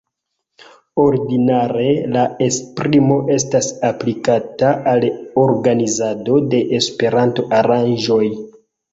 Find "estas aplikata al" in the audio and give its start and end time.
3.35-5.05